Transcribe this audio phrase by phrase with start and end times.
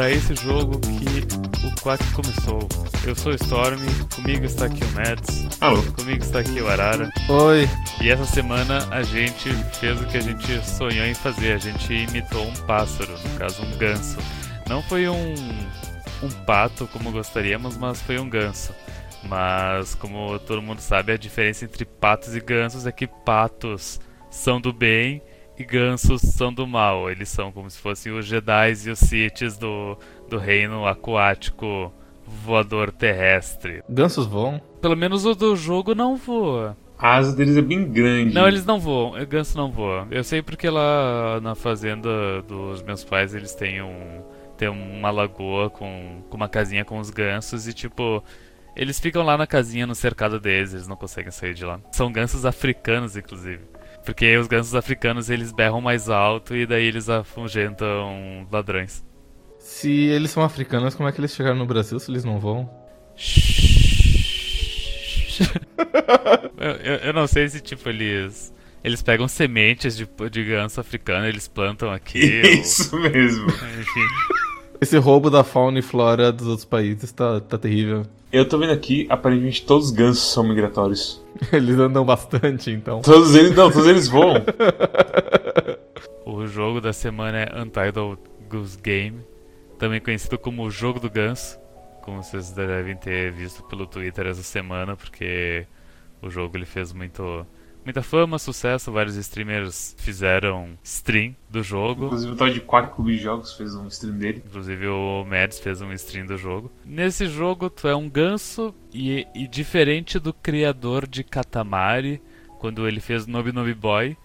[0.00, 2.66] para esse jogo que o Quack começou.
[3.06, 3.78] Eu sou o Storm,
[4.14, 5.60] comigo está aqui o Mads.
[5.60, 5.82] Alô.
[5.92, 7.10] Comigo está aqui o Arara.
[7.28, 7.68] Oi.
[8.00, 11.52] E essa semana a gente fez o que a gente sonhou em fazer.
[11.52, 14.16] A gente imitou um pássaro, no caso um ganso.
[14.66, 15.34] Não foi um,
[16.22, 18.72] um pato como gostaríamos, mas foi um ganso.
[19.24, 24.58] Mas como todo mundo sabe, a diferença entre patos e gansos é que patos são
[24.58, 25.20] do bem
[25.60, 27.10] e gansos são do mal.
[27.10, 29.96] Eles são como se fossem os Jedi e os Siths do,
[30.28, 31.92] do reino aquático
[32.26, 33.82] voador terrestre.
[33.88, 34.60] Gansos voam?
[34.80, 36.76] Pelo menos o do jogo não voa.
[36.98, 38.34] A asa deles é bem grande.
[38.34, 39.20] Não, eles não voam.
[39.20, 40.06] O ganso não voa.
[40.10, 44.22] Eu sei porque lá na fazenda dos meus pais eles têm um
[44.56, 48.22] tem uma lagoa com, com uma casinha com os gansos e tipo
[48.76, 51.80] eles ficam lá na casinha no cercado deles, eles não conseguem sair de lá.
[51.92, 53.60] São gansos africanos, inclusive.
[54.04, 59.04] Porque os gansos africanos eles berram mais alto e daí eles afugentam ladrões.
[59.58, 62.68] Se eles são africanos, como é que eles chegaram no Brasil se eles não vão?
[66.58, 68.52] eu, eu, eu, não sei se tipo eles.
[68.82, 72.40] Eles pegam sementes de, de ganso africano, eles plantam aqui.
[72.60, 73.02] Isso ou...
[73.02, 73.46] mesmo.
[73.80, 74.39] Enfim.
[74.80, 78.02] Esse roubo da fauna e flora dos outros países tá, tá terrível.
[78.32, 81.22] Eu tô vendo aqui, aparentemente todos os gansos são migratórios.
[81.52, 83.02] Eles andam bastante, então.
[83.02, 84.36] Todos eles não, todos eles voam.
[86.24, 89.20] o jogo da semana é Untitled Goose Game,
[89.78, 91.58] também conhecido como o Jogo do Ganso,
[92.02, 95.66] como vocês devem ter visto pelo Twitter essa semana, porque
[96.20, 97.46] o jogo ele fez muito
[97.84, 102.06] muita fama, sucesso, vários streamers fizeram stream do jogo.
[102.06, 104.42] Inclusive o tal de Quack Clube de Jogos fez um stream dele.
[104.46, 106.70] Inclusive o Mads fez um stream do jogo.
[106.84, 112.22] Nesse jogo tu é um ganso e, e diferente do criador de Katamari,
[112.58, 114.16] quando ele fez Nobi Nobi Boy,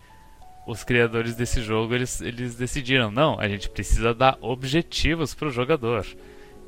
[0.67, 5.51] os criadores desse jogo eles, eles decidiram, não, a gente precisa dar objetivos para o
[5.51, 6.05] jogador.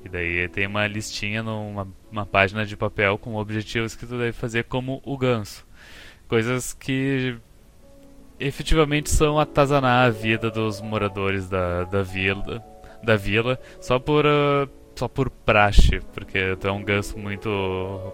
[0.05, 4.31] E daí tem uma listinha numa uma página de papel com objetivos que tu deve
[4.31, 5.66] fazer como o ganso.
[6.27, 7.37] Coisas que
[8.39, 12.63] efetivamente são atazanar a vida dos moradores da, da vila,
[13.03, 17.49] da vila só por uh, só por praxe, porque tu é um ganso muito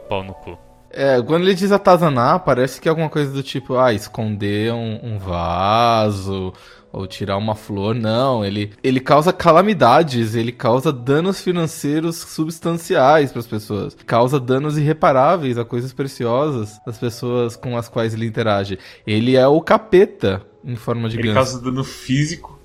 [0.09, 0.57] pau no cu.
[0.91, 4.99] É, quando ele diz atazanar, parece que é alguma coisa do tipo, ah, esconder um,
[5.01, 6.53] um vaso,
[6.93, 7.95] ou tirar uma flor.
[7.95, 13.97] Não, ele, ele causa calamidades, ele causa danos financeiros substanciais para as pessoas.
[14.05, 18.77] Causa danos irreparáveis a coisas preciosas das pessoas com as quais ele interage.
[19.07, 21.35] Ele é o capeta em forma de Ele ganso.
[21.35, 22.59] causa dano físico,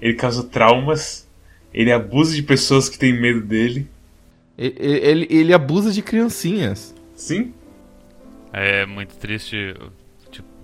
[0.00, 1.26] ele causa traumas,
[1.72, 3.88] ele abusa de pessoas que têm medo dele.
[4.58, 6.94] Ele, ele, ele abusa de criancinhas.
[7.16, 7.54] Sim.
[8.52, 9.74] É muito triste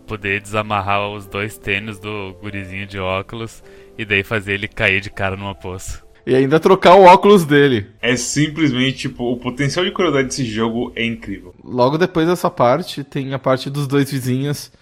[0.07, 3.63] poder desamarrar os dois tênis do gurizinho de óculos
[3.99, 6.05] e daí fazer ele cair de cara numa poça.
[6.27, 7.87] E ainda trocar o óculos dele.
[8.03, 11.55] É simplesmente, tipo, o potencial de crueldade desse jogo é incrível.
[11.63, 14.73] Logo depois dessa parte, tem a parte dos dois vizinhos.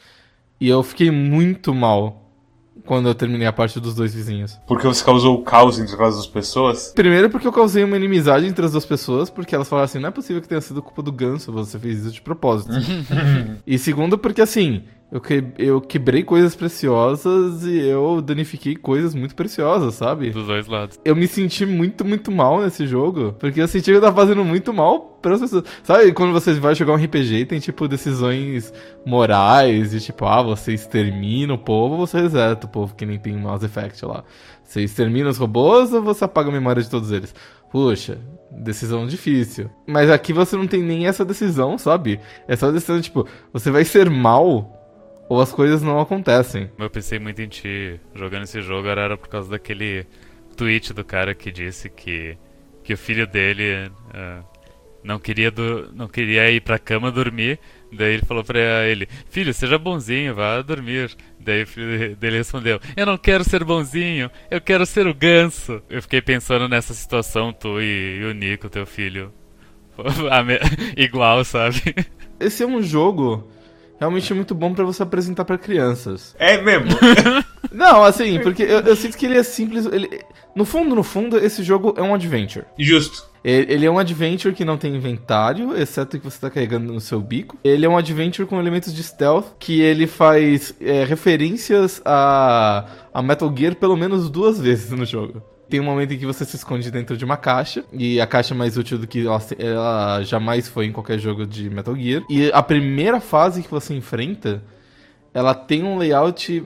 [0.59, 2.25] E eu fiquei muito mal
[2.87, 4.59] quando eu terminei a parte dos dois vizinhos.
[4.67, 6.93] Porque você causou o caos entre as duas pessoas?
[6.95, 10.09] Primeiro porque eu causei uma inimizade entre as duas pessoas, porque elas falaram assim, não
[10.09, 12.73] é possível que tenha sido culpa do ganso, você fez isso de propósito.
[13.67, 19.35] e segundo porque assim, eu, que, eu quebrei coisas preciosas e eu danifiquei coisas muito
[19.35, 20.31] preciosas, sabe?
[20.31, 20.99] Dos dois lados.
[21.05, 24.45] Eu me senti muito, muito mal nesse jogo, porque eu senti que eu tava fazendo
[24.45, 25.65] muito mal para as pessoas.
[25.83, 28.73] Sabe quando você vai jogar um RPG e tem, tipo, decisões
[29.07, 33.19] morais e, tipo, ah, você extermina o povo ou você reseta o povo, que nem
[33.19, 34.25] tem Mass Effect lá.
[34.65, 37.35] Você extermina os robôs ou você apaga a memória de todos eles?
[37.71, 38.19] Puxa,
[38.51, 39.71] decisão difícil.
[39.87, 42.21] Mas aqui você não tem nem essa decisão, sabe?
[42.49, 44.74] É só decisão, tipo, você vai ser mal
[45.29, 46.71] ou as coisas não acontecem.
[46.79, 50.07] Eu pensei muito em ti jogando esse jogo, era por causa daquele
[50.57, 52.37] tweet do cara que disse que,
[52.83, 54.45] que o filho dele uh,
[55.03, 57.59] não, queria do, não queria ir pra cama dormir.
[57.93, 61.15] Daí ele falou pra ele: Filho, seja bonzinho, vá dormir.
[61.39, 65.83] Daí o filho dele respondeu: Eu não quero ser bonzinho, eu quero ser o ganso.
[65.89, 69.33] Eu fiquei pensando nessa situação, tu e, e o Nico, teu filho.
[70.97, 71.95] Igual, sabe?
[72.41, 73.49] Esse é um jogo
[74.05, 76.35] realmente é muito bom para você apresentar para crianças.
[76.39, 76.91] É mesmo?
[77.73, 79.87] Não, assim, porque eu, eu, sinto que ele é simples.
[79.87, 80.21] Ele,
[80.55, 82.67] no fundo, no fundo, esse jogo é um adventure.
[82.79, 83.33] Justo.
[83.43, 87.21] Ele é um adventure que não tem inventário, exceto que você tá carregando no seu
[87.21, 87.59] bico.
[87.63, 93.23] Ele é um adventure com elementos de stealth, que ele faz é, referências a, a
[93.23, 95.43] Metal Gear pelo menos duas vezes no jogo.
[95.69, 98.55] Tem um momento em que você se esconde dentro de uma caixa, e a caixa
[98.55, 102.23] é mais útil do que ela, ela jamais foi em qualquer jogo de Metal Gear.
[102.29, 104.63] E a primeira fase que você enfrenta,
[105.33, 106.65] ela tem um layout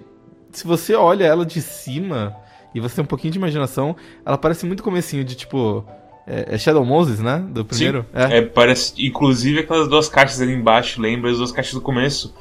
[0.52, 2.34] se você olha ela de cima
[2.74, 5.84] e você tem um pouquinho de imaginação, ela parece muito comecinho de tipo.
[6.26, 7.42] É, é Shadow Moses, né?
[7.48, 8.02] Do primeiro?
[8.02, 8.42] Sim, é.
[8.42, 8.92] parece.
[8.98, 12.34] Inclusive aquelas duas caixas ali embaixo, lembra as duas caixas do começo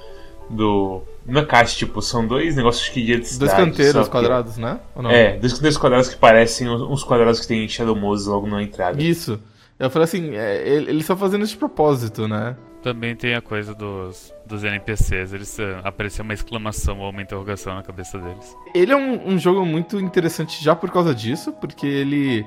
[0.50, 1.02] do.
[1.26, 4.80] Não é caixa, tipo, são dois negócios que de cidade, Dois canteiros quadrados, né?
[5.10, 8.64] É, dois canteiros quadrados que parecem uns quadrados que tem em Shadow Moses logo na
[8.64, 9.02] entrada.
[9.02, 9.40] Isso.
[9.78, 12.56] Eu falei assim, é, eles estão fazendo isso de propósito, né?
[12.82, 17.76] Também tem a coisa dos, dos NPCs, eles uh, aparecer uma exclamação ou uma interrogação
[17.76, 18.56] na cabeça deles.
[18.74, 22.46] Ele é um, um jogo muito interessante já por causa disso, porque ele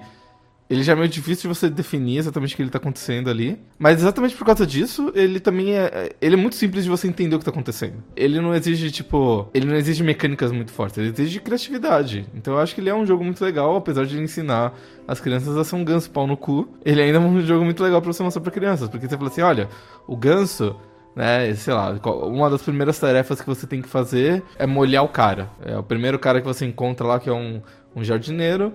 [0.71, 3.61] ele já é meio difícil de você definir exatamente o que ele tá acontecendo ali.
[3.77, 6.11] Mas exatamente por causa disso, ele também é.
[6.21, 7.95] Ele é muito simples de você entender o que tá acontecendo.
[8.15, 9.49] Ele não exige, tipo.
[9.53, 12.25] Ele não exige mecânicas muito fortes, ele exige criatividade.
[12.33, 14.73] Então eu acho que ele é um jogo muito legal, apesar de ensinar
[15.09, 16.69] as crianças a ser um ganso pau no cu.
[16.85, 18.89] Ele ainda é um jogo muito legal pra você mostrar pra crianças.
[18.89, 19.69] Porque você fala assim: olha,
[20.07, 20.77] o ganso
[21.17, 21.53] né?
[21.55, 25.51] Sei lá, uma das primeiras tarefas que você tem que fazer é molhar o cara.
[25.65, 27.61] É o primeiro cara que você encontra lá, que é um,
[27.97, 28.73] um jardineiro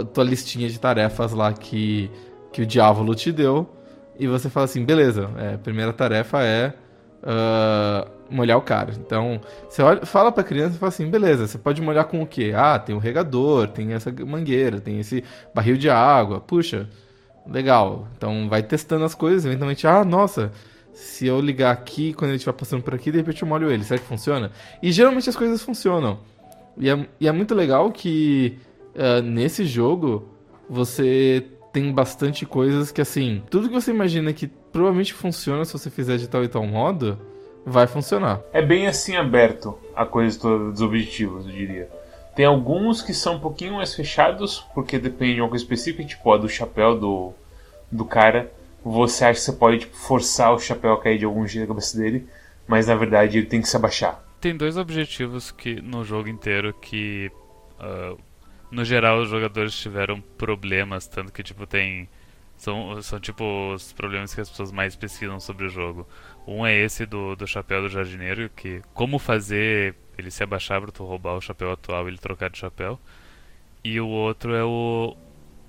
[0.00, 2.10] a tua listinha de tarefas lá que,
[2.52, 3.68] que o diabo te deu.
[4.18, 6.72] E você fala assim, beleza, é, a primeira tarefa é
[7.22, 8.94] uh, molhar o cara.
[8.98, 12.26] Então, você olha, fala pra criança e fala assim, beleza, você pode molhar com o
[12.26, 12.52] quê?
[12.56, 15.22] Ah, tem o um regador, tem essa mangueira, tem esse
[15.54, 16.40] barril de água.
[16.40, 16.88] Puxa,
[17.46, 18.08] legal.
[18.16, 20.50] Então vai testando as coisas, eventualmente, ah, nossa,
[20.92, 23.84] se eu ligar aqui, quando ele estiver passando por aqui, de repente eu molho ele.
[23.84, 24.50] Será que funciona?
[24.82, 26.20] E geralmente as coisas funcionam.
[26.78, 28.58] E é, e é muito legal que
[28.96, 30.28] uh, nesse jogo
[30.68, 35.90] você tem bastante coisas que, assim, tudo que você imagina que provavelmente funciona se você
[35.90, 37.18] fizer de tal e tal modo,
[37.64, 38.40] vai funcionar.
[38.52, 41.88] É bem assim aberto a coisa toda dos objetivos, eu diria.
[42.34, 46.32] Tem alguns que são um pouquinho mais fechados, porque depende de uma coisa específica, tipo
[46.32, 47.32] a do chapéu do,
[47.90, 48.52] do cara.
[48.84, 51.74] Você acha que você pode tipo, forçar o chapéu a cair de algum jeito na
[51.74, 52.26] cabeça dele,
[52.66, 54.22] mas na verdade ele tem que se abaixar.
[54.40, 57.30] Tem dois objetivos que no jogo inteiro que
[57.80, 58.16] uh,
[58.76, 62.06] no geral os jogadores tiveram problemas, tanto que tipo tem
[62.58, 66.06] são, são tipo os problemas que as pessoas mais pesquisam sobre o jogo.
[66.46, 70.92] Um é esse do, do chapéu do jardineiro, que como fazer ele se abaixar para
[70.92, 73.00] tu roubar o chapéu atual e ele trocar de chapéu.
[73.82, 75.16] E o outro é o,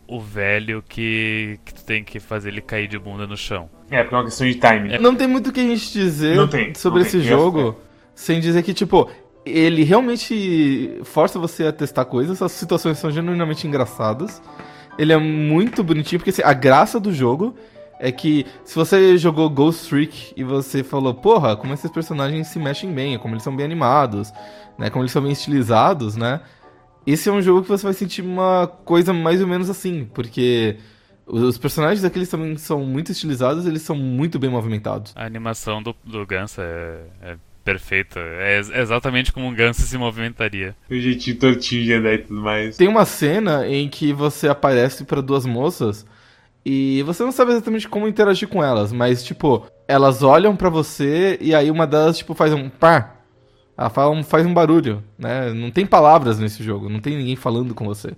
[0.05, 3.69] o velho que, que tu tem que fazer ele cair de bunda no chão.
[3.89, 4.93] É, porque é uma questão de timing.
[4.93, 4.99] É.
[4.99, 7.27] Não tem muito o que a gente dizer tem, sobre esse tem.
[7.27, 7.79] jogo,
[8.15, 9.09] sem dizer que, tipo,
[9.47, 14.41] ele realmente força você a testar coisas, as situações são genuinamente engraçadas.
[14.97, 17.55] Ele é muito bonitinho, porque assim, a graça do jogo
[17.99, 22.59] é que se você jogou Ghost Trick e você falou, porra, como esses personagens se
[22.59, 24.31] mexem bem, como eles são bem animados,
[24.77, 26.41] né, como eles são bem estilizados, né?
[27.05, 30.77] Esse é um jogo que você vai sentir uma coisa mais ou menos assim, porque
[31.25, 35.13] os personagens daqueles também são muito estilizados, eles são muito bem movimentados.
[35.15, 38.21] A animação do, do Gans é, é perfeita.
[38.21, 40.73] É exatamente como um ganso se movimentaria.
[40.89, 42.77] O jeitinho tortinho de andar e tudo mais.
[42.77, 46.05] Tem uma cena em que você aparece para duas moças
[46.65, 51.37] e você não sabe exatamente como interagir com elas, mas tipo, elas olham para você
[51.41, 53.15] e aí uma delas tipo faz um pá.
[53.77, 55.53] Ela fala um, faz um barulho, né?
[55.53, 58.13] Não tem palavras nesse jogo, não tem ninguém falando com você.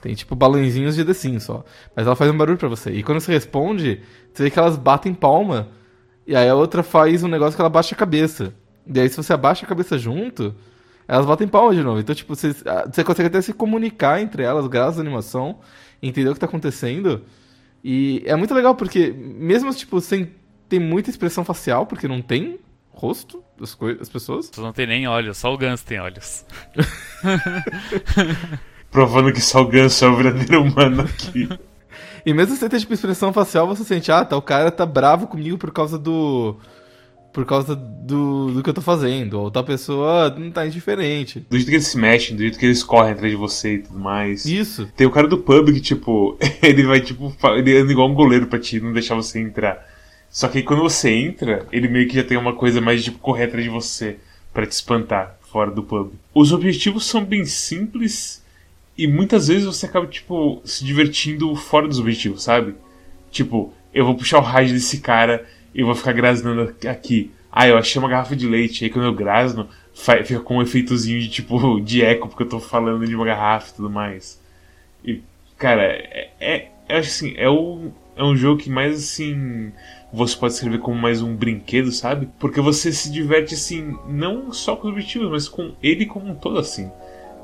[0.00, 1.62] Tem tipo balãozinhos de The Sims só.
[1.94, 2.90] Mas ela faz um barulho para você.
[2.90, 4.00] E quando você responde,
[4.32, 5.68] você vê que elas batem palma.
[6.26, 8.54] E aí a outra faz um negócio que ela baixa a cabeça.
[8.86, 10.54] E aí, se você abaixa a cabeça junto,
[11.06, 12.00] elas batem palma de novo.
[12.00, 15.58] Então, tipo, você, ah, você consegue até se comunicar entre elas, graças à animação,
[16.02, 17.22] entender o que tá acontecendo.
[17.82, 20.32] E é muito legal, porque mesmo, tipo, sem
[20.68, 22.58] ter muita expressão facial, porque não tem
[22.90, 24.50] rosto das, das pessoas.
[24.56, 26.44] Não tem nem olhos, só o Gans tem olhos.
[28.90, 31.48] Provando que só o Gans é o verdadeiro humano aqui.
[32.24, 35.26] e mesmo sem ter, tipo, expressão facial, você sente, ah, tá, o cara tá bravo
[35.26, 36.56] comigo por causa do
[37.34, 39.40] por causa do, do que eu tô fazendo.
[39.40, 41.44] Ou tal pessoa não tá indiferente.
[41.50, 43.78] Do jeito que eles se mexem, do jeito que eles correm atrás de você e
[43.80, 44.46] tudo mais.
[44.46, 44.86] Isso.
[44.96, 48.46] Tem o cara do pub que, tipo, ele vai, tipo, ele anda igual um goleiro
[48.46, 49.84] pra ti, não deixar você entrar.
[50.30, 53.10] Só que aí quando você entra, ele meio que já tem uma coisa mais de
[53.10, 54.16] tipo, correr atrás de você
[54.52, 56.12] para te espantar fora do pub.
[56.32, 58.44] Os objetivos são bem simples
[58.96, 62.76] e muitas vezes você acaba, tipo, se divertindo fora dos objetivos, sabe?
[63.32, 67.30] Tipo, eu vou puxar o raio desse cara e vou ficar grasnando aqui.
[67.50, 68.84] Ah, eu achei uma garrafa de leite.
[68.84, 72.60] Aí quando eu grasno, fica com um efeitozinho de tipo de eco, porque eu tô
[72.60, 74.40] falando de uma garrafa e tudo mais.
[75.04, 75.22] E,
[75.58, 79.72] cara, é, é, acho assim, é, o, é um jogo que mais assim.
[80.12, 82.28] Você pode escrever como mais um brinquedo, sabe?
[82.38, 86.36] Porque você se diverte assim, não só com os objetivos, mas com ele como um
[86.36, 86.88] todo, assim.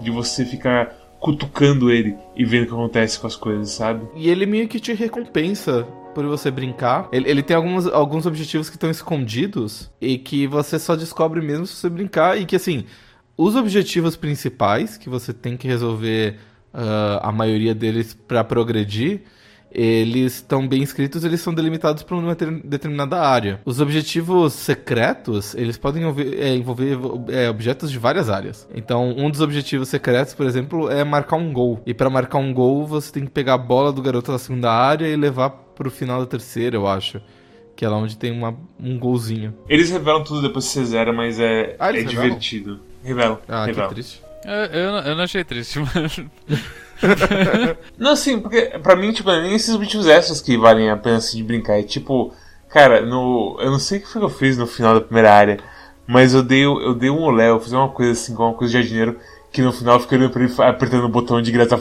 [0.01, 4.07] De você ficar cutucando ele e vendo o que acontece com as coisas, sabe?
[4.15, 7.09] E ele meio que te recompensa por você brincar.
[7.13, 11.67] Ele, ele tem alguns, alguns objetivos que estão escondidos e que você só descobre mesmo
[11.67, 12.85] se você brincar e que assim.
[13.37, 16.37] Os objetivos principais, que você tem que resolver
[16.75, 19.23] uh, a maioria deles para progredir,
[19.73, 23.61] eles estão bem escritos, eles são delimitados por uma determinada área.
[23.65, 26.99] Os objetivos secretos, eles podem envolver, é, envolver
[27.29, 28.69] é, objetos de várias áreas.
[28.75, 31.81] Então, um dos objetivos secretos, por exemplo, é marcar um gol.
[31.87, 34.73] E para marcar um gol, você tem que pegar a bola do garoto da segunda
[34.73, 37.23] área e levar pro final da terceira, eu acho.
[37.75, 39.55] Que é lá onde tem uma, um golzinho.
[39.67, 42.81] Eles revelam tudo depois que você zera, mas é, ah, é divertido.
[43.03, 43.39] Revelam.
[43.49, 43.89] Ah, revelam.
[43.89, 44.23] que triste.
[44.45, 46.21] Eu, eu, eu não achei triste, mas.
[47.97, 51.39] não, sim, porque pra mim, tipo, nem esses objetivos extras que valem a pena assim,
[51.39, 51.81] de brincar.
[51.81, 52.35] É tipo,
[52.69, 53.57] cara, no.
[53.59, 55.59] Eu não sei o que foi que eu fiz no final da primeira área,
[56.07, 58.73] mas eu dei, eu dei um olé, eu fiz uma coisa assim, com uma coisa
[58.73, 59.19] de jardineiro,
[59.53, 61.79] que no final ele apertando o botão de gritar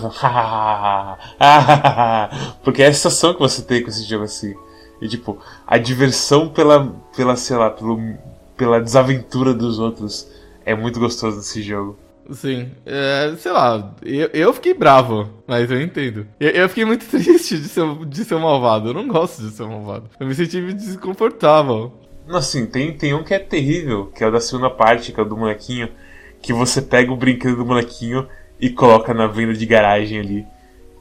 [2.64, 4.56] porque é a sensação que você tem com esse jogo assim.
[5.02, 8.00] E tipo, a diversão pela, pela sei lá, pelo,
[8.58, 10.30] pela desaventura dos outros
[10.66, 11.98] é muito gostoso nesse jogo.
[12.32, 16.28] Sim, é, sei lá, eu, eu fiquei bravo, mas eu entendo.
[16.40, 19.66] Eu, eu, fiquei muito triste de ser, de ser malvado, eu não gosto de ser
[19.66, 20.10] malvado.
[20.20, 21.92] Eu me senti desconfortável.
[22.30, 25.24] Assim, tem, tem um que é terrível, que é o da segunda parte, que é
[25.24, 25.90] o do molequinho,
[26.42, 28.28] que você pega o brinquedo do molequinho
[28.60, 30.46] e coloca na venda de garagem ali.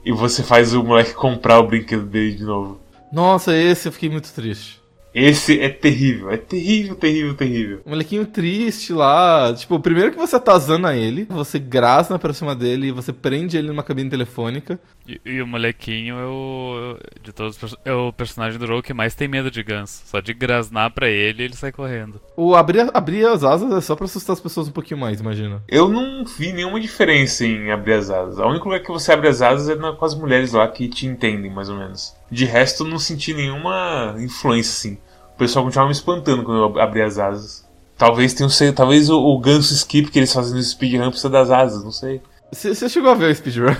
[0.04, 2.80] E você faz o moleque comprar o brinquedo dele de novo.
[3.12, 4.80] Nossa, esse eu fiquei muito triste.
[5.14, 7.80] Esse é terrível, é terrível, terrível, terrível.
[7.86, 9.52] Um molequinho triste lá.
[9.54, 13.82] Tipo, primeiro que você atazana ele, você grasna pra cima dele, você prende ele numa
[13.82, 14.78] cabine telefônica.
[15.06, 16.98] E, e o molequinho é o.
[17.22, 20.02] De todos é o personagem do jogo que mais tem medo de ganso.
[20.06, 22.20] Só de grasnar pra ele, ele sai correndo.
[22.36, 25.62] O abrir, abrir as asas é só pra assustar as pessoas um pouquinho mais, imagina.
[25.68, 28.38] Eu não vi nenhuma diferença em abrir as asas.
[28.38, 31.06] A única lugar que você abre as asas é com as mulheres lá que te
[31.06, 32.17] entendem, mais ou menos.
[32.30, 34.98] De resto, eu não senti nenhuma influência, assim.
[35.34, 37.66] O pessoal continuava me espantando quando eu abri as asas.
[37.96, 41.50] Talvez tenha um, talvez o, o ganso skip que eles fazem no speedrun precisa das
[41.50, 42.20] asas, não sei.
[42.52, 43.74] Você chegou a ver o speedrun?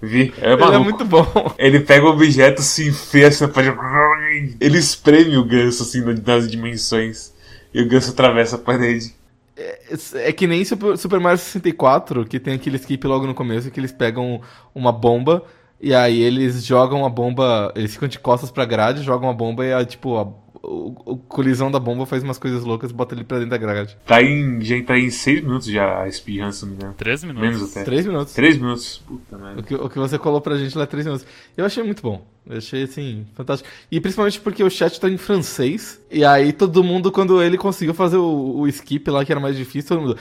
[0.00, 1.24] Vi, é Ele é muito bom.
[1.56, 4.56] Ele pega o objeto, se enfia assim na parede.
[4.60, 7.32] Ele espreme o ganso assim nas dimensões.
[7.72, 9.14] E o ganso atravessa a parede.
[9.56, 9.78] É,
[10.14, 13.92] é, que nem Super Mario 64, que tem aquele skip logo no começo, que eles
[13.92, 14.40] pegam
[14.74, 15.44] uma bomba
[15.82, 19.66] e aí eles jogam a bomba, eles ficam de costas pra grade, jogam a bomba
[19.66, 20.22] e a, tipo, a,
[20.62, 23.56] o, o, colisão da bomba faz umas coisas loucas e bota ele pra dentro da
[23.56, 23.98] grade.
[24.06, 26.94] Tá em, já tá em 6 minutos já a speedrun, se não me engano.
[26.94, 27.48] 3 minutos.
[27.48, 27.82] Menos até.
[27.82, 28.32] 3 minutos.
[28.32, 29.02] 3 minutos.
[29.04, 29.60] Puta merda.
[29.60, 31.26] O que, o que você colou pra gente lá é 3 minutos.
[31.56, 32.24] Eu achei muito bom.
[32.46, 33.68] Eu achei, assim, fantástico.
[33.90, 36.00] E principalmente porque o chat tá em francês.
[36.08, 39.56] E aí todo mundo, quando ele conseguiu fazer o, o skip lá, que era mais
[39.56, 40.18] difícil, todo mundo...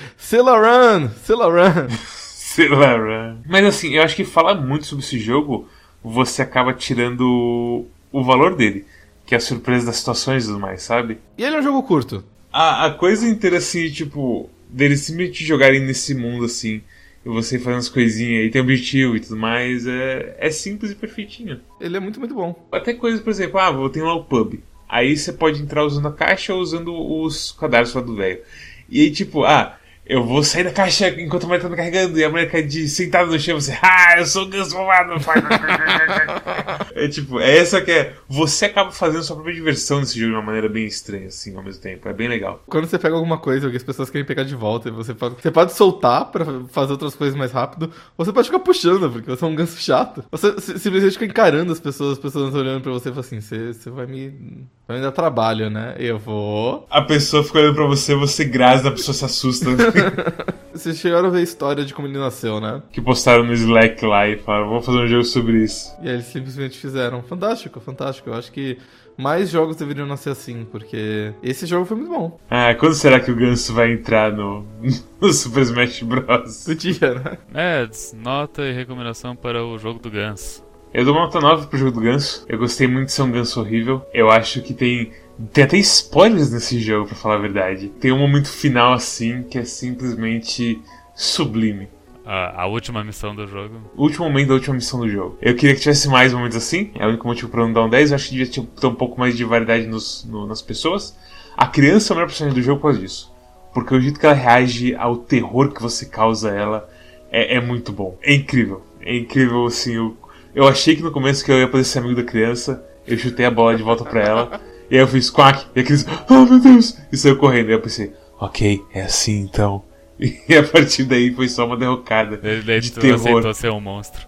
[2.58, 2.66] Run!
[2.66, 2.98] Celaran!
[2.98, 3.38] Celaran!
[3.48, 5.68] Mas assim, eu acho que falar muito sobre esse jogo
[6.04, 8.86] você acaba tirando o valor dele,
[9.26, 11.20] que é a surpresa das situações e tudo mais, sabe?
[11.38, 12.24] E ele é um jogo curto.
[12.52, 16.82] A, a coisa inteira, assim, tipo, deles simplesmente jogarem nesse mundo, assim,
[17.26, 20.96] e você fazendo as coisinhas e tem objetivo e tudo mais, é, é simples e
[20.96, 21.62] perfeitinho.
[21.80, 22.68] Ele é muito, muito bom.
[22.72, 24.60] Até coisas, por exemplo, ah, vou ter lá o pub.
[24.90, 28.42] Aí você pode entrar usando a caixa ou usando os quadrados lá do velho.
[28.90, 29.78] E aí, tipo, ah,
[30.12, 32.64] eu vou sair da caixa enquanto a mulher tá me carregando e a mulher cai
[32.64, 35.14] de sentada no chão você, ah, eu sou transformado.
[36.94, 38.14] é tipo, é essa que é.
[38.28, 41.64] Você acaba fazendo sua própria diversão nesse jogo de uma maneira bem estranha, assim, ao
[41.64, 42.10] mesmo tempo.
[42.10, 42.62] É bem legal.
[42.68, 45.50] Quando você pega alguma coisa que as pessoas querem pegar de volta, você pode, você
[45.50, 49.46] pode soltar pra fazer outras coisas mais rápido, ou você pode ficar puxando, porque você
[49.46, 50.26] é um ganso chato.
[50.30, 53.90] Você simplesmente fica encarando as pessoas, as pessoas olhando pra você e fala assim, você
[53.90, 54.68] vai me.
[54.88, 55.96] Vai me dar trabalho, né?
[55.98, 56.86] Eu vou.
[56.90, 59.66] A pessoa fica olhando pra você, você grasa, a pessoa se assusta.
[60.74, 62.82] Vocês chegaram a ver a história de como ele nasceu, né?
[62.92, 65.94] Que postaram no Slack lá e falaram, vamos fazer um jogo sobre isso.
[66.02, 67.22] E aí eles simplesmente fizeram.
[67.22, 68.30] Fantástico, fantástico.
[68.30, 68.78] Eu acho que
[69.18, 72.40] mais jogos deveriam nascer assim, porque esse jogo foi muito bom.
[72.50, 74.66] Ah, quando será que o Ganso vai entrar no,
[75.22, 76.64] no Super Smash Bros?
[76.66, 77.38] Podia, né?
[77.54, 80.64] É, nota e recomendação para o jogo do Ganso.
[80.94, 82.46] Eu dou uma nota 9 pro jogo do Ganso.
[82.50, 84.06] Eu gostei muito de ser um ganso horrível.
[84.14, 85.12] Eu acho que tem
[85.54, 87.88] tem até spoilers nesse jogo, para falar a verdade.
[87.88, 90.82] Tem um momento final assim que é simplesmente
[91.16, 91.88] sublime.
[92.26, 93.82] A, a, última missão do jogo.
[93.96, 95.38] O último momento da última missão do jogo.
[95.42, 96.92] Eu queria que tivesse mais momentos assim.
[96.96, 98.12] É o único motivo pra não dar um 10.
[98.12, 101.18] Eu acho que devia ter um pouco mais de variedade nos, no, nas pessoas.
[101.58, 103.34] A criança é o melhor personagem do jogo por causa disso.
[103.74, 106.88] Porque o jeito que ela reage ao terror que você causa ela
[107.32, 108.18] é, é muito bom.
[108.22, 108.84] É incrível.
[109.02, 109.96] É incrível, assim.
[109.96, 110.16] Eu,
[110.54, 112.86] eu achei que no começo que eu ia poder ser amigo da criança.
[113.08, 114.62] Eu chutei a bola de volta pra ela.
[114.90, 117.70] E aí eu fiz quack, e aqueles, oh meu Deus, e saiu correndo.
[117.70, 119.84] E eu pensei, ok, é assim então.
[120.20, 123.16] E a partir daí foi só uma derrocada ele, de terror.
[123.16, 124.28] aceitou ser um monstro.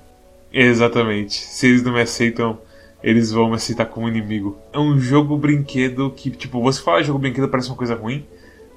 [0.52, 1.36] Exatamente.
[1.36, 2.58] Se eles não me aceitam,
[3.04, 4.58] eles vão me aceitar como inimigo.
[4.72, 8.26] É um jogo brinquedo que, tipo, você fala jogo brinquedo parece uma coisa ruim,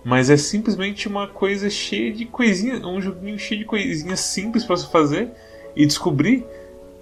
[0.04, 4.76] Mas é simplesmente uma coisa cheia de coisinhas, um joguinho cheio de coisinhas simples para
[4.76, 5.30] você fazer
[5.74, 6.44] e descobrir.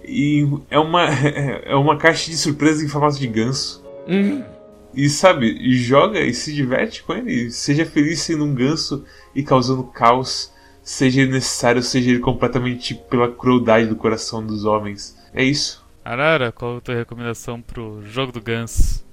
[0.07, 1.05] E é uma,
[1.65, 3.83] é uma caixa de surpresa em formato de ganso.
[4.07, 4.43] Hum.
[4.93, 7.51] E sabe, joga e se diverte com ele.
[7.51, 9.03] Seja feliz sendo um ganso
[9.35, 15.17] e causando caos, seja ele necessário, seja ele completamente pela crueldade do coração dos homens.
[15.33, 15.85] É isso.
[16.03, 19.04] Arara, qual a tua recomendação pro jogo do ganso?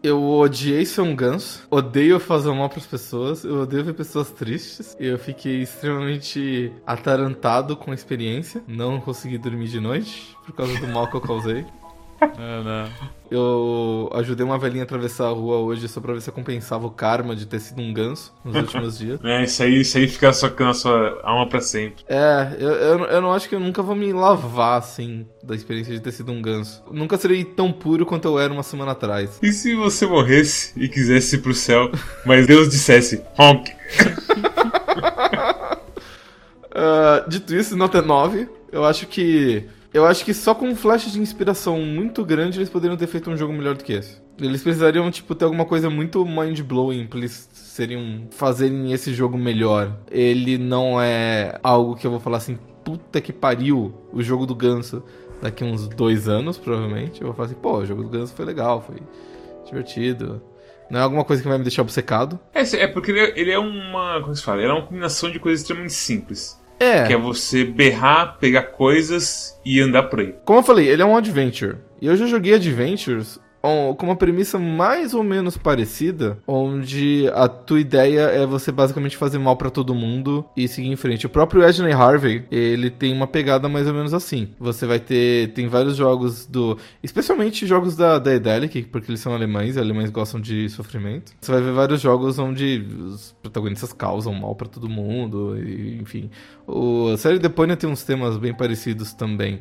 [0.00, 4.96] Eu odiei ser um ganso, odeio fazer mal pras pessoas, eu odeio ver pessoas tristes.
[4.98, 8.62] Eu fiquei extremamente atarantado com a experiência.
[8.68, 11.66] Não consegui dormir de noite por causa do mal que eu causei.
[12.20, 13.08] Ah, não.
[13.30, 16.86] Eu ajudei uma velhinha a atravessar a rua hoje só pra ver se eu compensava
[16.86, 19.20] o karma de ter sido um ganso nos últimos dias.
[19.22, 22.04] É, isso aí, isso aí fica só na sua alma pra sempre.
[22.08, 25.92] É, eu, eu, eu não acho que eu nunca vou me lavar, assim, da experiência
[25.92, 26.82] de ter sido um ganso.
[26.90, 29.38] Nunca serei tão puro quanto eu era uma semana atrás.
[29.42, 31.90] E se você morresse e quisesse ir pro céu,
[32.24, 33.70] mas Deus dissesse honk?
[36.70, 38.48] Uh, dito isso, nota 9.
[38.72, 39.64] Eu acho que.
[39.92, 43.30] Eu acho que só com um flash de inspiração muito grande eles poderiam ter feito
[43.30, 44.20] um jogo melhor do que esse.
[44.38, 49.96] Eles precisariam, tipo, ter alguma coisa muito mind-blowing pra eles seriam, fazerem esse jogo melhor.
[50.10, 54.54] Ele não é algo que eu vou falar assim, puta que pariu, o jogo do
[54.54, 55.02] ganso.
[55.40, 58.44] Daqui uns dois anos, provavelmente, eu vou falar assim, pô, o jogo do ganso foi
[58.44, 58.96] legal, foi
[59.64, 60.42] divertido.
[60.90, 62.38] Não é alguma coisa que vai me deixar obcecado.
[62.54, 64.20] É, é porque ele é, ele é uma.
[64.20, 64.62] Como se fala?
[64.62, 66.58] Ele é uma combinação de coisas extremamente simples.
[66.80, 67.06] É.
[67.06, 70.34] Que é você berrar, pegar coisas e andar por aí.
[70.44, 71.76] Como eu falei, ele é um adventure.
[72.00, 77.80] E eu já joguei adventures com uma premissa mais ou menos parecida, onde a tua
[77.80, 81.26] ideia é você basicamente fazer mal pra todo mundo e seguir em frente.
[81.26, 84.48] O próprio Edney Harvey, ele tem uma pegada mais ou menos assim.
[84.58, 89.34] Você vai ter, tem vários jogos do, especialmente jogos da da Daedalic, porque eles são
[89.34, 91.32] alemães, e alemães gostam de sofrimento.
[91.40, 96.30] Você vai ver vários jogos onde os protagonistas causam mal pra todo mundo, e, enfim.
[96.66, 99.60] O, a série Pony tem uns temas bem parecidos também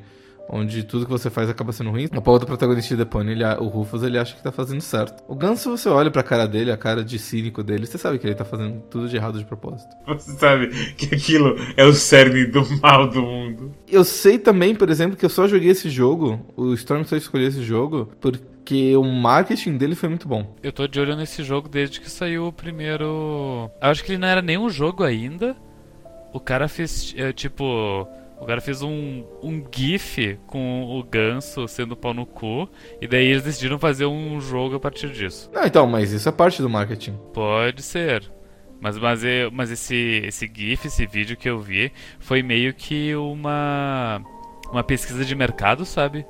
[0.49, 2.07] onde tudo que você faz acaba sendo ruim.
[2.11, 4.81] A porra do protagonista de The Pony, ele, o Rufus, ele acha que tá fazendo
[4.81, 5.23] certo.
[5.27, 8.27] O Ganso, você olha pra cara dele, a cara de cínico dele, você sabe que
[8.27, 9.95] ele tá fazendo tudo de errado de propósito.
[10.07, 13.71] Você sabe que aquilo é o cerne do mal do mundo.
[13.87, 17.47] Eu sei também, por exemplo, que eu só joguei esse jogo, o Storm só escolheu
[17.47, 20.55] esse jogo, porque o marketing dele foi muito bom.
[20.63, 23.69] Eu tô de olho nesse jogo desde que saiu o primeiro.
[23.81, 25.55] Eu acho que ele não era nem um jogo ainda.
[26.33, 28.07] O cara fez, é, tipo.
[28.39, 32.69] O cara fez um, um GIF com o ganso sendo pau no cu.
[33.01, 35.49] E daí eles decidiram fazer um jogo a partir disso.
[35.53, 37.17] Não, então, mas isso é parte do marketing.
[37.33, 38.23] Pode ser.
[38.79, 43.15] Mas, mas, eu- mas esse, esse GIF, esse vídeo que eu vi, foi meio que
[43.15, 44.21] uma.
[44.71, 46.25] Uma pesquisa de mercado, sabe?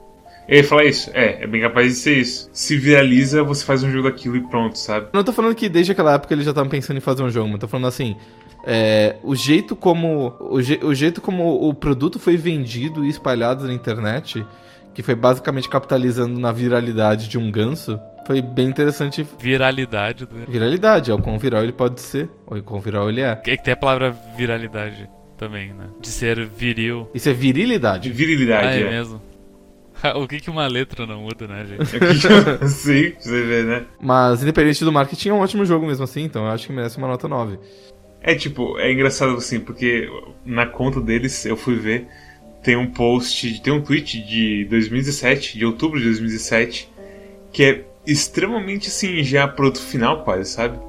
[0.48, 2.50] Ele fala isso, é, é bem capaz de ser isso.
[2.54, 5.08] Se viraliza, você faz um jogo daquilo e pronto, sabe?
[5.12, 7.50] Não tô falando que desde aquela época eles já estavam pensando em fazer um jogo,
[7.50, 8.16] mas tô falando assim.
[8.70, 10.36] É, o jeito como.
[10.42, 14.46] O, je- o jeito como o produto foi vendido e espalhado na internet,
[14.94, 19.26] que foi basicamente capitalizando na viralidade de um ganso, foi bem interessante.
[19.40, 20.36] Viralidade do.
[20.52, 23.42] Viralidade, é o quão viral ele pode ser, ou o quão viral ele é.
[23.46, 25.86] É que tem a palavra viralidade também, né?
[26.02, 27.10] De ser viril.
[27.14, 28.10] Isso é De virilidade.
[28.10, 28.90] Ah, virilidade, é é.
[28.90, 29.22] mesmo?
[30.16, 31.88] o que que uma letra não muda, né, gente?
[32.70, 33.86] Sim, pra você ver, né?
[34.02, 36.98] Mas independente do marketing, é um ótimo jogo mesmo assim, então eu acho que merece
[36.98, 37.58] uma nota 9.
[38.22, 40.10] É tipo, é engraçado assim, porque
[40.46, 42.08] na conta deles, eu fui ver,
[42.64, 46.90] tem um post, tem um tweet de 2017, de outubro de 2017,
[47.52, 50.80] que é extremamente assim, já produto final quase, sabe?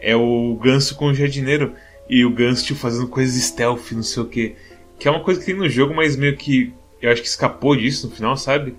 [0.00, 1.74] É o ganso com o jardineiro
[2.08, 4.56] e o ganso tipo, fazendo coisas stealth, não sei o que.
[4.98, 7.76] Que é uma coisa que tem no jogo, mas meio que eu acho que escapou
[7.76, 8.74] disso no final, sabe?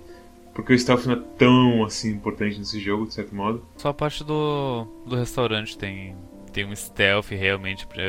[0.54, 3.64] Porque o stealth não é tão assim importante nesse jogo, de certo modo.
[3.76, 6.16] Só a parte do, do restaurante tem,
[6.56, 8.02] tem um stealth realmente pra...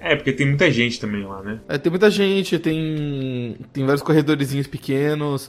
[0.00, 1.60] É, porque tem muita gente também lá, né?
[1.68, 5.48] É, tem muita gente, tem, tem vários corredorzinhos pequenos,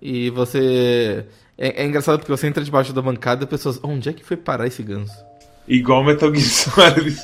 [0.00, 1.26] e você.
[1.58, 3.78] É, é engraçado porque você entra debaixo da bancada e pessoas.
[3.82, 5.14] Onde é que foi parar esse ganso?
[5.68, 7.16] Igual Metal Gear Solid.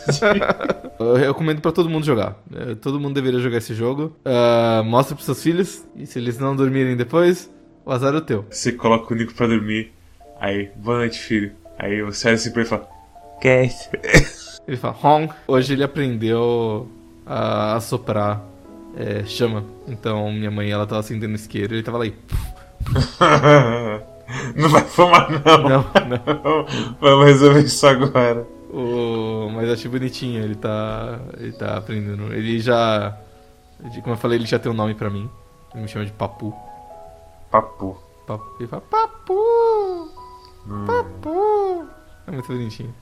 [1.00, 2.38] Eu recomendo pra todo mundo jogar.
[2.54, 4.14] É, Todo mundo deveria jogar esse jogo.
[4.22, 7.50] Ah, mostra pros seus filhos, e se eles não dormirem depois,
[7.86, 8.44] o azar é o teu.
[8.50, 9.92] Você coloca o Nico pra dormir.
[10.38, 11.52] Aí, boa noite, filho.
[11.78, 12.88] Aí você olha assim pra ele e fala:
[14.66, 15.32] Ele fala, Hong.
[15.48, 16.86] Hoje ele aprendeu
[17.26, 18.40] a, a soprar
[18.96, 19.64] é, chama.
[19.86, 22.14] Então minha mãe ela tava acendendo isqueiro e ele tava lá e.
[24.56, 25.68] não vai fumar, não.
[25.68, 26.66] Não, não.
[27.00, 28.46] Vamos resolver isso agora.
[28.70, 29.50] O...
[29.52, 31.20] Mas achei bonitinho, ele tá.
[31.38, 32.32] Ele tá aprendendo.
[32.32, 33.16] Ele já.
[34.02, 35.28] Como eu falei, ele já tem um nome pra mim.
[35.74, 36.54] Ele me chama de Papu.
[37.50, 38.00] Papo.
[38.26, 38.44] Papu.
[38.60, 40.10] Ele fala, Papu!
[40.86, 41.88] Papu!
[42.26, 42.94] É muito bonitinho.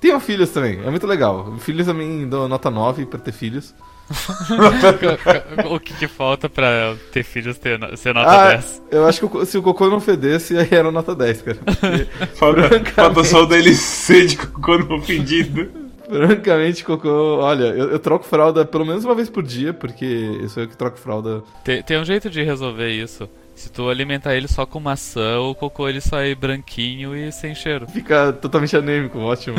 [0.00, 1.54] Tenham filhos também, é muito legal.
[1.58, 3.74] Filhos também dou nota 9 pra ter filhos.
[5.68, 8.82] o que, que, falta pra ter filhos ter, ser nota ah, 10?
[8.90, 11.58] Eu acho que se o cocô não fedesse, aí era nota 10, cara.
[12.36, 12.92] francamente...
[12.92, 15.68] falta só o DLC de cocô não fedido.
[16.08, 17.38] Francamente, cocô.
[17.40, 20.68] Olha, eu, eu, troco fralda pelo menos uma vez por dia, porque eu sou eu
[20.68, 21.42] que troco fralda.
[21.64, 23.28] Tem, tem um jeito de resolver isso.
[23.56, 27.88] Se tu alimentar ele só com maçã, o cocô ele sai branquinho e sem cheiro.
[27.88, 29.56] Fica totalmente anêmico, ótimo.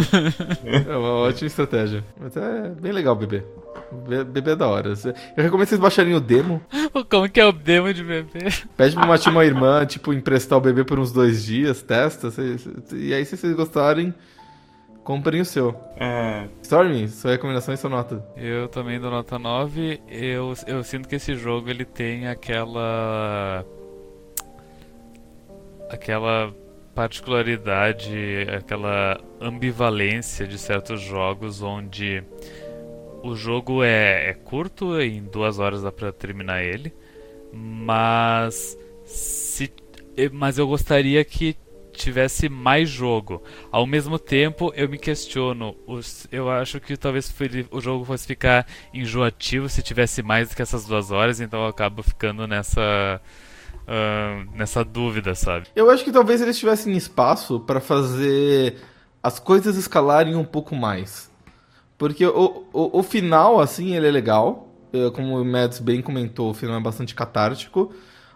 [0.63, 2.03] é uma ótima estratégia.
[2.17, 3.43] Mas é bem legal bebê.
[4.07, 4.93] Bebê é da hora.
[5.35, 6.61] Eu recomendo vocês baixarem o demo.
[7.09, 8.39] Como que é o demo de bebê?
[8.77, 12.29] Pede pra uma tia uma irmã, tipo, emprestar o bebê por uns dois dias, testa.
[12.93, 14.13] E aí, se vocês gostarem,
[15.03, 15.73] comprem o seu.
[15.95, 16.47] É.
[16.61, 18.23] Stormy, sua recomendação e sua nota?
[18.35, 20.01] Eu também dou nota 9.
[20.07, 23.65] Eu, eu sinto que esse jogo ele tem aquela
[25.89, 26.53] aquela
[26.95, 32.23] particularidade, aquela ambivalência de certos jogos onde
[33.23, 36.93] o jogo é, é curto, em duas horas dá pra terminar ele,
[37.53, 39.71] mas se,
[40.31, 41.55] mas eu gostaria que
[41.91, 43.43] tivesse mais jogo.
[43.71, 45.75] Ao mesmo tempo, eu me questiono.
[46.31, 47.33] Eu acho que talvez
[47.71, 51.67] o jogo fosse ficar enjoativo se tivesse mais do que essas duas horas, então eu
[51.67, 53.19] acabo ficando nessa
[53.87, 55.67] uh, nessa dúvida, sabe?
[55.75, 58.75] Eu acho que talvez eles tivessem espaço para fazer
[59.23, 61.31] as coisas escalarem um pouco mais.
[61.97, 64.65] Porque o, o, o final, assim, ele é legal.
[65.13, 67.93] Como o Mads bem comentou, o final é bastante catártico.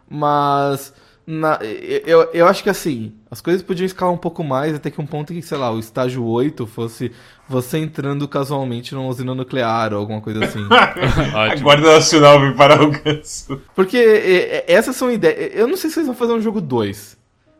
[0.10, 0.94] Mas
[1.26, 1.60] na,
[2.06, 5.06] eu, eu acho que assim, as coisas podiam escalar um pouco mais até que um
[5.06, 7.12] ponto que, sei lá, o estágio 8 fosse
[7.48, 10.66] você entrando casualmente numa usina nuclear ou alguma coisa assim.
[11.36, 13.62] a Guarda Nacional vem parar o ganso.
[13.76, 15.52] Porque é, é, essas são ideias.
[15.54, 17.18] Eu não sei se eles vão fazer um jogo 2.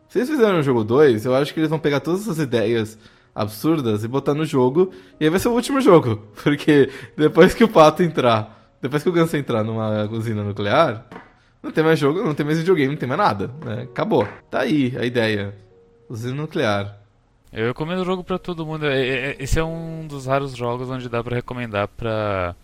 [0.08, 2.98] Se eles fizerem um jogo 2, eu acho que eles vão pegar todas essas ideias
[3.34, 6.22] absurdas e botar no jogo, e aí vai ser o último jogo.
[6.42, 11.06] Porque depois que o pato entrar, depois que o ganso entrar numa usina nuclear,
[11.62, 13.50] não tem mais jogo, não tem mais videogame, não tem mais nada.
[13.64, 13.82] Né?
[13.82, 14.26] Acabou.
[14.50, 15.54] Tá aí a ideia.
[16.08, 16.98] Usina nuclear.
[17.52, 18.86] Eu recomendo o jogo para todo mundo.
[18.86, 22.56] É, é, é, esse é um dos raros jogos onde dá para recomendar para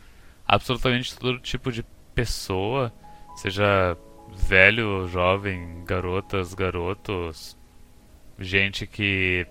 [0.47, 1.85] absolutamente todo tipo de
[2.15, 2.91] pessoa,
[3.37, 3.97] seja
[4.35, 7.57] velho, jovem, garotas, garotos,
[8.39, 9.47] gente que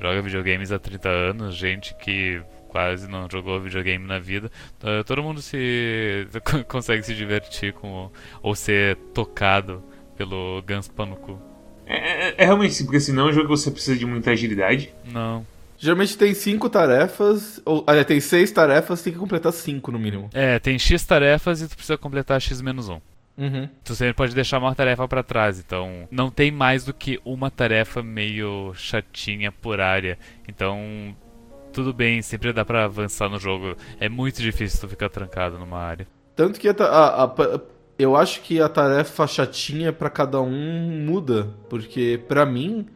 [0.00, 4.50] joga videogames há 30 anos, gente que quase não jogou videogame na vida.
[4.82, 6.26] Uh, todo mundo se
[6.66, 8.10] consegue se divertir com
[8.42, 9.84] ou ser tocado
[10.16, 11.38] pelo Guns Panuku.
[11.84, 11.96] É,
[12.28, 14.30] é, é, realmente sim, porque assim, não é um jogo que você precisa de muita
[14.30, 14.94] agilidade.
[15.04, 15.46] Não.
[15.76, 20.30] Geralmente tem cinco tarefas, ou aliás, tem seis tarefas, tem que completar cinco no mínimo.
[20.32, 23.00] É, tem X tarefas e tu precisa completar X menos um.
[23.36, 23.68] Uhum.
[23.82, 27.50] Tu sempre pode deixar uma tarefa para trás, então não tem mais do que uma
[27.50, 30.18] tarefa meio chatinha por área.
[30.46, 31.16] Então
[31.72, 33.74] tudo bem, sempre dá para avançar no jogo.
[33.98, 36.06] É muito difícil tu ficar trancado numa área.
[36.36, 37.60] Tanto que a, a, a,
[37.98, 42.86] eu acho que a tarefa chatinha para cada um muda, porque para mim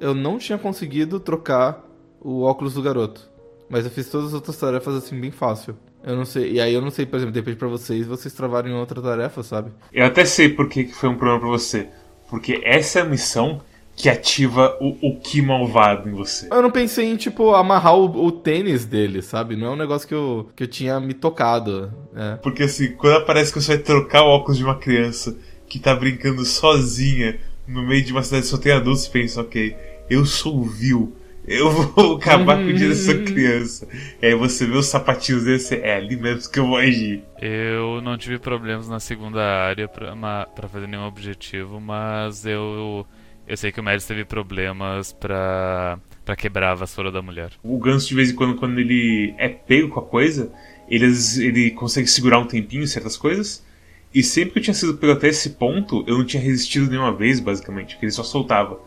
[0.00, 1.84] eu não tinha conseguido trocar
[2.20, 3.28] o óculos do garoto,
[3.68, 5.76] mas eu fiz todas as outras tarefas assim bem fácil.
[6.04, 8.72] Eu não sei, e aí eu não sei, por exemplo, depende para vocês, vocês travarem
[8.72, 9.72] outra tarefa, sabe?
[9.92, 11.88] Eu até sei por que foi um problema para você,
[12.30, 13.60] porque essa missão
[13.98, 16.46] que ativa o, o que malvado em você.
[16.52, 19.56] Eu não pensei em, tipo, amarrar o, o, tênis dele, sabe?
[19.56, 21.92] Não é um negócio que eu, que eu tinha me tocado.
[22.14, 22.36] É.
[22.36, 25.96] Porque assim, quando aparece que você vai trocar o óculos de uma criança que tá
[25.96, 29.76] brincando sozinha no meio de uma cidade que só tem adultos, você pensa, ok,
[30.08, 31.12] eu sou vil.
[31.44, 33.88] Eu vou acabar com o dia dessa criança.
[34.22, 37.24] E aí você vê os sapatinhos desse, é ali mesmo que eu vou agir.
[37.40, 43.04] Eu não tive problemas na segunda área para fazer nenhum objetivo, mas eu
[43.48, 47.50] eu sei que o Mads teve problemas pra, pra quebrar a vassoura da mulher.
[47.62, 50.52] O Ganso, de vez em quando, quando ele é pego com a coisa,
[50.88, 51.06] ele,
[51.38, 53.66] ele consegue segurar um tempinho certas coisas.
[54.14, 57.12] E sempre que eu tinha sido pego até esse ponto, eu não tinha resistido nenhuma
[57.12, 58.78] vez, basicamente, porque ele só soltava.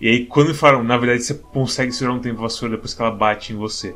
[0.00, 2.94] E aí, quando me falaram, na verdade, você consegue segurar um tempo a vassoura depois
[2.94, 3.94] que ela bate em você.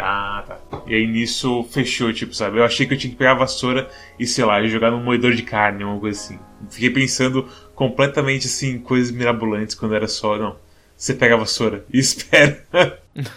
[0.00, 0.82] Ah, tá.
[0.86, 2.58] E aí nisso fechou, tipo, sabe?
[2.58, 5.32] Eu achei que eu tinha que pegar a vassoura e, sei lá, jogar num moedor
[5.32, 6.38] de carne, uma coisa assim.
[6.68, 10.56] Fiquei pensando completamente assim, coisas mirabolantes quando era só, não.
[10.96, 12.60] Você pega a vassoura e espera.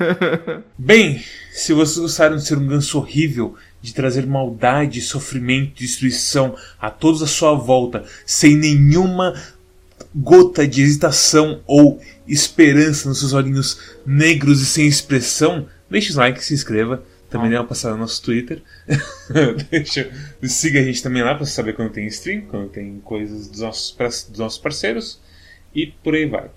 [0.76, 6.90] Bem, se vocês gostaram de ser um ganso horrível, de trazer maldade, sofrimento, destruição a
[6.90, 9.40] todos à sua volta, sem nenhuma
[10.16, 16.44] gota de hesitação ou esperança nos seus olhinhos negros e sem expressão, deixe o like,
[16.44, 17.04] se inscreva.
[17.32, 18.62] Também dê uma passada no nosso Twitter.
[19.72, 20.12] Deixa,
[20.44, 24.28] siga a gente também lá para saber quando tem stream, quando tem coisas dos nossos,
[24.30, 25.18] dos nossos parceiros.
[25.74, 26.52] E por aí vai.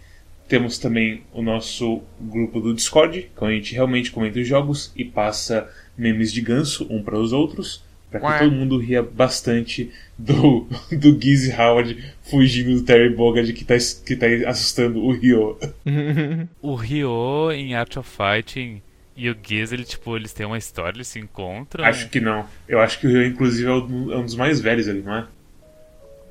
[0.49, 5.05] Temos também o nosso grupo do Discord, que a gente realmente comenta os jogos e
[5.05, 8.39] passa memes de ganso um para os outros, para que Ué.
[8.41, 14.17] todo mundo ria bastante do, do Gizzy Howard fugindo do Terry Bogard que tá, que
[14.17, 15.57] tá assustando o Ryo.
[16.61, 18.83] O Ryo em Art of Fighting
[19.16, 21.85] e o Giz, ele, tipo, eles têm uma história, eles se encontram.
[21.85, 22.46] Acho que não.
[22.68, 25.14] Eu acho que o Ryo, inclusive, é um é um dos mais velhos ali, não
[25.14, 25.27] é?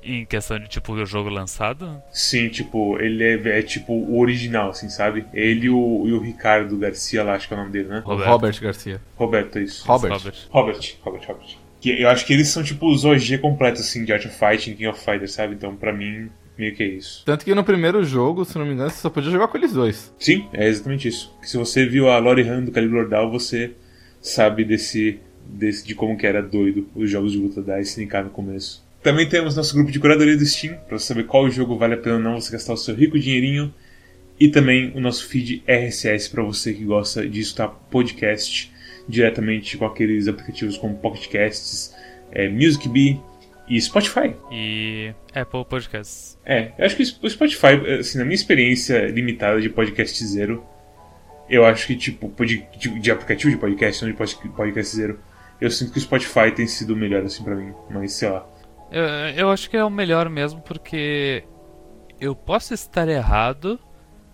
[0.05, 2.01] Em questão de, tipo, o jogo lançado.
[2.11, 5.25] Sim, tipo, ele é, é tipo o original, assim, sabe?
[5.33, 8.01] Ele e o, e o Ricardo Garcia lá, acho que é o nome dele, né?
[8.05, 8.29] Roberto.
[8.29, 9.01] Robert Garcia.
[9.15, 9.87] Roberto, é isso.
[9.87, 10.11] Robert.
[10.11, 11.57] Robert, Robert, Robert.
[11.79, 14.73] Que eu acho que eles são tipo os OG completos, assim, de Art of Fighting,
[14.73, 15.53] King of Fighters, sabe?
[15.53, 17.23] Então, pra mim, meio que é isso.
[17.25, 19.73] Tanto que no primeiro jogo, se não me engano, você só podia jogar com eles
[19.73, 20.13] dois.
[20.19, 21.33] Sim, é exatamente isso.
[21.41, 23.71] Se você viu a Lori Han do Calibur Ordal, você
[24.21, 28.29] sabe desse, desse de como que era doido os jogos de luta da SNK no
[28.29, 28.83] começo.
[29.01, 31.97] Também temos nosso grupo de curadoria do Steam, pra você saber qual jogo vale a
[31.97, 33.73] pena ou não você gastar o seu rico dinheirinho.
[34.39, 38.71] E também o nosso feed RSS para você que gosta de escutar podcast
[39.07, 41.93] diretamente com aqueles aplicativos como Pocket Casts,
[42.31, 43.19] é, Music Bee
[43.77, 44.35] e Spotify.
[44.51, 46.37] E Apple Podcasts.
[46.45, 47.67] É, eu acho que o Spotify,
[47.99, 50.63] assim, na minha experiência limitada de podcast zero,
[51.49, 52.65] eu acho que, tipo, de,
[52.99, 55.19] de aplicativo de podcast, não de pod- podcast zero,
[55.61, 57.73] eu sinto que o Spotify tem sido o melhor, assim, pra mim.
[57.89, 58.45] Mas, sei lá.
[58.91, 59.03] Eu,
[59.35, 61.43] eu acho que é o melhor mesmo porque
[62.19, 63.79] eu posso estar errado,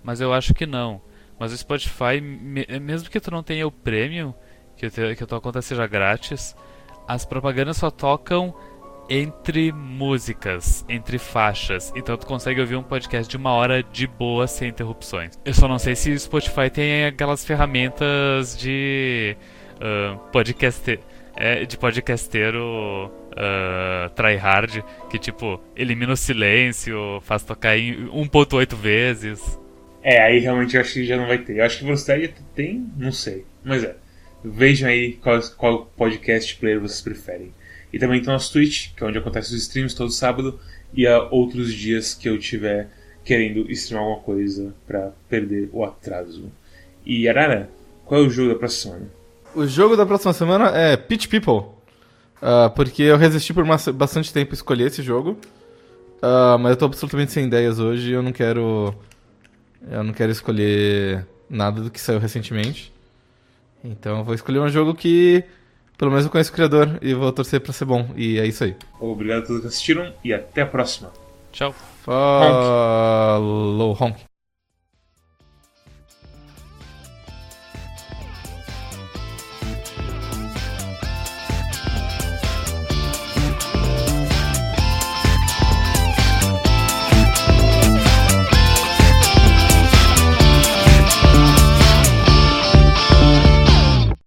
[0.04, 1.02] mas eu acho que não.
[1.39, 4.34] Mas o Spotify, me- mesmo que tu não tenha o premium,
[4.75, 6.56] que, o teu- que a tua conta seja grátis,
[7.08, 8.54] as propagandas só tocam
[9.10, 11.91] entre músicas, entre faixas.
[11.95, 15.39] Então tu consegue ouvir um podcast de uma hora de boa sem interrupções.
[15.43, 19.36] Eu só não sei se o Spotify tem aquelas ferramentas de
[19.82, 21.00] ah, podcast,
[21.38, 29.60] é, de podcasteiro uh, tryhard que tipo elimina o silêncio, faz tocar em 1.8 vezes.
[30.04, 31.58] É, aí realmente eu acho que já não vai ter.
[31.58, 33.45] Eu acho que velocidade tem, não sei.
[33.63, 33.95] Mas é.
[34.43, 37.54] Vejam aí qual, qual podcast player vocês preferem.
[37.91, 40.60] E também tem o nosso Twitch, que é onde acontece os streams todo sábado.
[40.93, 42.89] E há outros dias que eu tiver
[43.23, 46.52] querendo streamar alguma coisa pra perder o atraso.
[47.06, 47.69] E Arara,
[48.06, 49.12] qual é o jogo da próxima semana?
[49.56, 51.71] O jogo da próxima semana é Pitch People.
[52.41, 55.38] Ah, porque eu resisti por bastante tempo a escolher esse jogo.
[56.21, 58.93] Ah, mas eu tô absolutamente sem ideias hoje e eu não quero.
[59.89, 62.93] Eu não quero escolher nada do que saiu recentemente.
[63.84, 65.43] Então eu vou escolher um jogo que.
[65.99, 68.09] Pelo menos eu conheço o criador e vou torcer pra ser bom.
[68.15, 68.73] E é isso aí.
[69.01, 71.12] Obrigado a todos que assistiram e até a próxima.
[71.51, 71.75] Tchau.
[72.05, 74.29] Falou, Honk.